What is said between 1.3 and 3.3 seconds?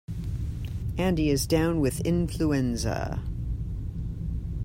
down with influenza.